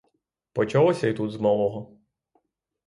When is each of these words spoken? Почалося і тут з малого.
Почалося 0.53 1.07
і 1.07 1.13
тут 1.13 1.31
з 1.31 1.39
малого. 1.39 1.97